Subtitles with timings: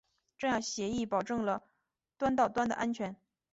[0.39, 1.61] 这样协议保证了
[2.17, 3.15] 端到端的安全。